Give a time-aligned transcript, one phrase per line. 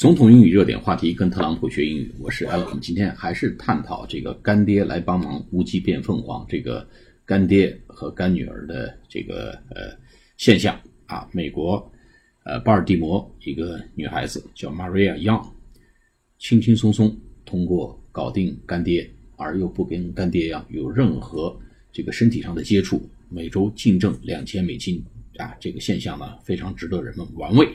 [0.00, 2.10] 总统英语热点话题，跟特朗普学英语。
[2.18, 6.88] 我是 Alex，今天还是探讨这个干爹来帮忙，乌鸡变凤凰这个
[7.26, 9.94] 干爹和干女儿的这个呃
[10.38, 10.74] 现象
[11.04, 11.28] 啊。
[11.32, 11.92] 美国
[12.46, 15.46] 呃巴尔的摩一个女孩子叫 Maria Young，
[16.38, 17.14] 轻轻松松
[17.44, 19.06] 通过搞定干爹，
[19.36, 21.54] 而又不跟干爹呀有任何
[21.92, 25.04] 这个身体上的接触，每周净挣两千美金
[25.36, 27.68] 啊，这个现象呢非常值得人们玩味。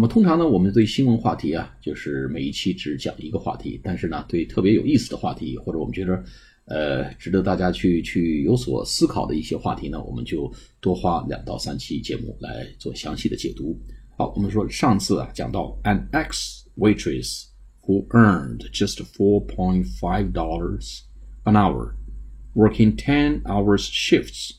[0.00, 3.78] 那么通常呢，我们对新闻话题啊，就是每一期只讲一个话题。
[3.84, 6.24] 但是呢，对特别有意思的话题，或者我们觉得，
[6.64, 10.50] 呃，值得大家去去有所思考的一些话题呢，我们就
[10.80, 13.78] 多花两到三期节目来做详细的解读。
[14.16, 17.44] 好，我们说上次啊，讲到 an ex waitress
[17.82, 21.00] who earned just four point five dollars
[21.44, 21.92] an hour
[22.54, 24.52] working ten hours shifts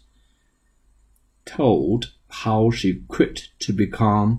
[1.45, 4.37] told how she quit to become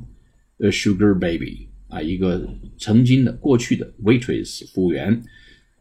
[0.59, 2.49] A sugar baby 啊，一个
[2.79, 5.23] 曾经的过去的 waitress 服务员，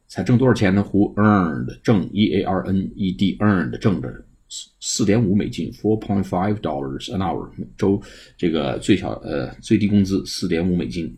[0.08, 7.20] 才挣多少钱呢？Who earned 挣 E A R N E D earned 挣着四四点五美金，four point five dollars an
[7.20, 8.02] hour 周
[8.38, 11.16] 这个最小呃最低工资四点五美金。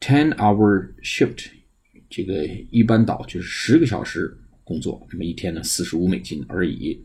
[0.00, 1.46] Ten hour shift
[2.10, 7.02] 这个一般倒就是十个小时工作，那么一天呢四十五美金而已。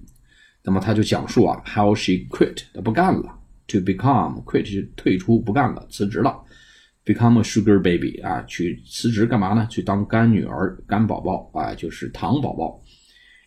[0.64, 3.39] 那么他就讲述啊，how she quit 她不干了。
[3.69, 6.45] To become quit 就退出不干了，辞职了。
[7.07, 9.67] Become a sugar baby 啊，去辞职干嘛呢？
[9.71, 12.83] 去当干女儿、干宝宝啊，就是糖宝宝。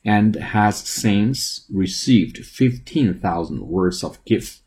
[0.04, 4.58] And has since received fifteen thousand worth of gifts。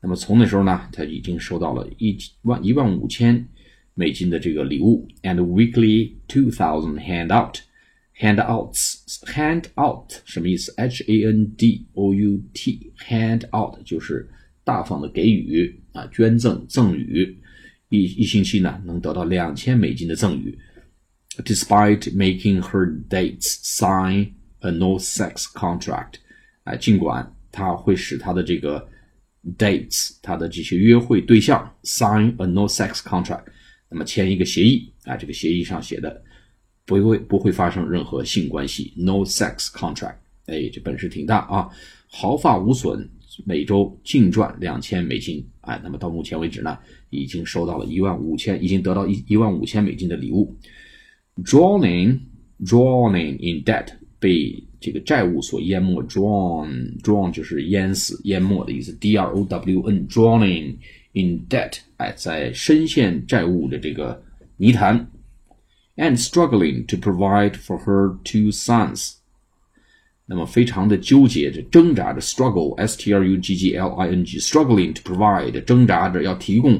[0.00, 3.48] 那么从那时候呢，他已经收到了一万一万五千
[3.94, 5.08] 美金的这个礼物。
[5.22, 7.56] And weekly two thousand handout
[8.16, 10.72] handouts handout 什么意思？
[10.76, 14.30] H A N D O U T handout 就是。
[14.63, 17.37] 大方的给予啊，捐赠赠与，
[17.89, 20.57] 一一星期呢能得到两千美金的赠与。
[21.37, 26.13] Despite making her dates sign a no-sex contract，
[26.63, 28.87] 啊，尽管他会使他的这个
[29.57, 33.45] dates，他的这些约会对象 sign a no-sex contract，
[33.89, 36.23] 那么签一个协议啊，这个协议上写的
[36.85, 41.67] 不会不会发生任何性关系，no-sex contract，哎，这本事挺大啊，
[42.07, 43.09] 毫发无损。
[43.45, 46.77] 每周净赚两千美金，哎，那么到目前为止呢，
[47.09, 50.55] 已经收到了一万五千，已经得到一一万五千美金的礼物。
[51.43, 52.19] Drowning,
[52.59, 53.87] drowning in debt，
[54.19, 56.03] 被这个债务所淹没。
[56.03, 58.91] Drown, drown 就是淹死、淹没的意思。
[58.93, 60.75] D R O W N, drowning
[61.13, 64.23] in debt，哎，在深陷债务的这个
[64.57, 65.09] 泥潭。
[65.95, 69.22] And struggling to provide for her two sons。
[70.26, 76.74] 那么非常的纠结着、挣扎着，struggle s t r u g g l i n g struggling to provide 挣扎着要提供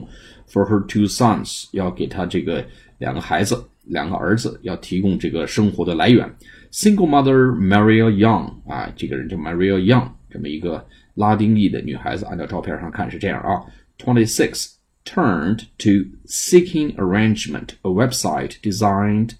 [0.50, 2.64] for her two sons 要给他这个
[2.98, 6.30] 两个孩子、两个儿子要提供这个生活的来源。
[6.70, 13.62] Single mother Maria Young 啊，这个人叫 Maria Young，这么一个拉丁裔的女孩子，按照照片上看是这样啊。
[13.98, 14.74] Twenty six
[15.06, 19.30] turned to Seeking Arrangement, a website designed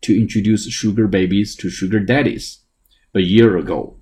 [0.00, 2.54] to introduce sugar babies to sugar daddies.
[3.13, 3.95] A year ago，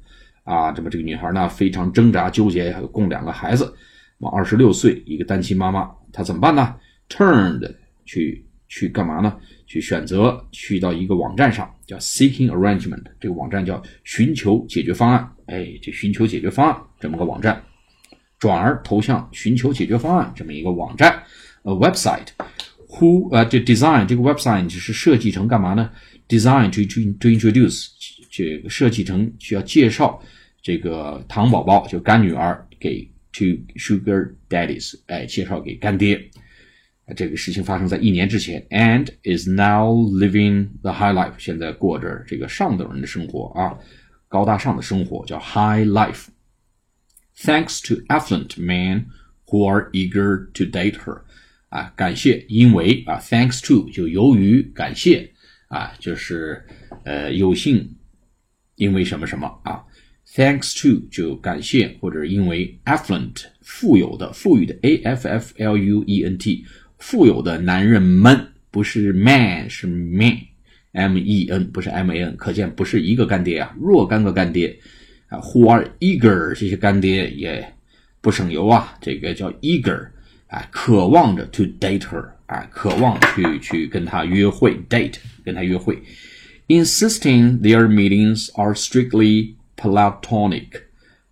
[0.44, 3.74] 啊，这么这个女孩呢非常挣扎纠结，供两个孩子，
[4.18, 6.76] 嘛二十六岁，一个单亲妈妈，她怎么办呢
[7.10, 9.38] ？Turned 去去干嘛呢？
[9.68, 15.30] 去选择去到一个网站上，叫 Seeking Arrangement，这个网站叫寻求解决方案。
[15.48, 17.62] 哎，这寻求解决方案这么个网站，
[18.40, 21.22] 转而投向寻求解决方案这么一个网站。
[21.64, 25.90] A website，who 呃这 design 这个 website 是设计成干嘛呢
[26.28, 27.90] ？Design to to to introduce。
[28.32, 30.20] 这个设计成需要介绍
[30.62, 33.04] 这个糖宝宝，就干女儿给
[33.34, 36.20] to sugar daddies，哎，介绍给干爹。
[37.14, 43.78] 这个事情发生在一年之前，and is now living the high life，现在过着这个上等人的生活啊，
[44.30, 46.28] 高大上的生活，叫 high life。
[47.38, 49.08] Thanks to affluent men
[49.48, 51.24] who are eager to date her，
[51.68, 55.34] 啊，感谢，因为啊，thanks to 就由于感谢
[55.68, 56.64] 啊，就是
[57.04, 57.94] 呃有幸。
[58.82, 59.80] 因为什么什么啊
[60.34, 66.66] ？Thanks to 就感谢或者因为 affluent 富有的富裕的 a f f l u e n t
[66.98, 70.36] 富有的男人们不是 man 是 man
[70.94, 74.76] m e n 不是 m a n 可见不是一个干爹啊，若干个干爹
[75.28, 77.64] 啊，who are eager 这些干爹也
[78.20, 80.08] 不省油啊，这个叫 eager
[80.48, 86.02] 啊，渴望着 to date her 啊，渴望去去跟他约会 date 跟他约会。
[86.71, 90.83] insisting their meetings are strictly platonic.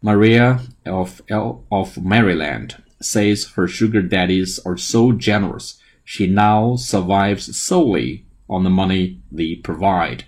[0.00, 1.23] Maria of,
[1.71, 8.71] of Maryland says her sugar daddies are so generous, She now survives solely on the
[8.71, 10.25] money they provide。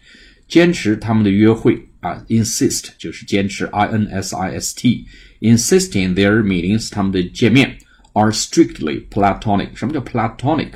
[0.48, 7.76] 坚持他们的约会啊，insist 就是坚持，i n s i s t，insisting their meetings 他们的见面
[8.14, 9.76] are strictly platonic。
[9.76, 10.70] 什么叫 platonic？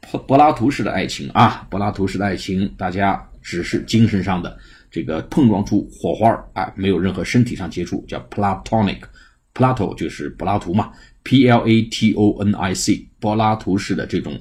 [0.00, 4.57] 柏柏拉图式的爱情啊，柏拉图式的爱情，大家 只是精神上的
[4.89, 9.01] 这个碰撞出火花啊，没有任何身体上接触，叫 platonic。
[9.53, 10.91] Plato 就是柏拉图嘛
[11.21, 14.35] ，P L A T O N I C，柏拉图式的这种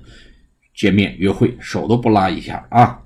[0.75, 2.99] 见面约会，手都不拉一下啊。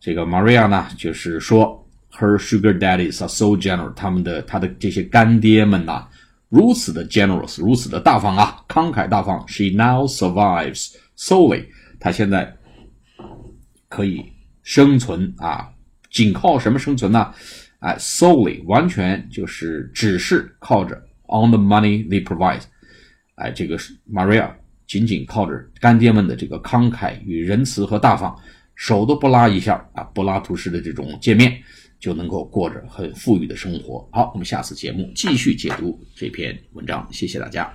[0.00, 6.08] 这个 Maria 呢，就是说，Her sugar daddies are so generous，他们的他的这些干爹们呐，
[6.48, 9.44] 如此的 generous，如此的大方啊，慷慨大方。
[9.46, 11.66] She now survives solely，
[12.00, 12.56] 她现在
[13.88, 14.24] 可以
[14.66, 15.70] 生存啊，
[16.10, 17.32] 仅靠什么生存呢？
[17.78, 20.96] 哎，solely 完全就是只是靠着
[21.28, 22.62] on the money they provide，
[23.36, 24.50] 哎，这个是 Maria
[24.88, 28.36] 仅仅靠着干爹们的这个慷慨与仁慈和大方，
[28.74, 31.56] 手都不拉一下啊，柏拉图式的这种见面
[32.00, 34.08] 就能够过着很富裕的生活。
[34.10, 37.70] 好，我们下次节目继续解读这篇文章，谢谢大家。